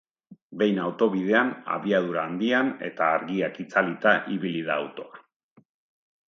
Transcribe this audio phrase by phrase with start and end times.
[0.59, 5.23] Behin autobidean, abiadura handian eta argiak itzalita ibili da autoa.